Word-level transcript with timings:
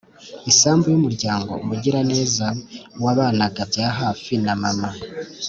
isambu 0.51 0.85
y’umuryango 0.93 1.51
umugiraneza 1.63 2.47
wabanaga 3.03 3.61
byahafi 3.71 4.33
na 4.45 4.53
mama 4.61 4.89